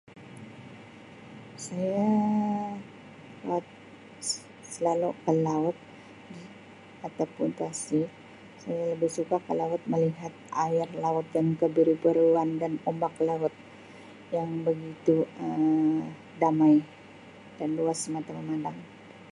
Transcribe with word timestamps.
Saya 1.65 2.01
up-s-selalu 3.57 5.09
ke 5.23 5.31
laut 5.45 5.77
di-ataupun 6.33 7.49
tasik. 7.59 8.09
Saya 8.61 8.83
lebih 8.97 9.11
suka 9.17 9.37
ke 9.47 9.53
laut 9.61 9.77
melihat 9.91 10.33
air 10.65 10.87
laut 11.03 11.25
dan 11.35 11.45
kebiru-biruan 11.59 12.49
dan 12.61 12.71
ombak 12.89 13.13
laut 13.27 13.53
yang 14.35 14.49
begitu 14.67 15.15
Um 15.41 15.95
damai 16.41 16.75
dan 17.61 17.69
luas 17.77 18.01
mata 18.13 18.31
memandang. 18.39 18.77